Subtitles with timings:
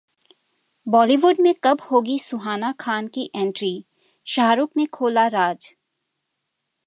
[0.87, 3.85] बॉलीवुड में कब होगी सुहाना खान की एंट्री?
[4.27, 5.75] शाहरुख ने खोला राज